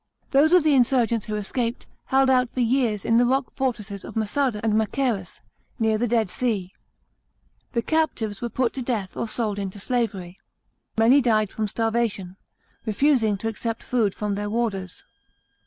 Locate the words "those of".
0.31-0.63